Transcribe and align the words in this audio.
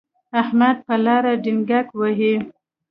احمد 0.41 0.77
په 0.87 0.95
لاره 1.05 1.33
ډینګګ 1.43 1.87
وهي. 1.99 2.33